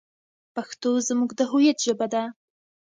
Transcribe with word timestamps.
پښتو 0.55 0.91
زموږ 1.07 1.29
د 1.35 1.41
هویت 1.51 1.77
ژبه 1.85 2.07
ده. 2.13 2.23